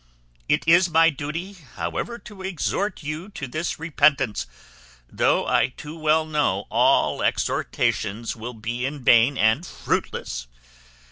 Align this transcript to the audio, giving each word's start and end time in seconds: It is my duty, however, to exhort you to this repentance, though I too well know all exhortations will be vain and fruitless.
It 0.49 0.67
is 0.67 0.89
my 0.89 1.11
duty, 1.11 1.53
however, 1.75 2.17
to 2.17 2.41
exhort 2.41 3.03
you 3.03 3.29
to 3.29 3.45
this 3.47 3.77
repentance, 3.77 4.47
though 5.07 5.45
I 5.45 5.73
too 5.77 5.95
well 5.95 6.25
know 6.25 6.65
all 6.71 7.21
exhortations 7.21 8.35
will 8.35 8.55
be 8.55 8.89
vain 8.89 9.37
and 9.37 9.63
fruitless. 9.63 10.47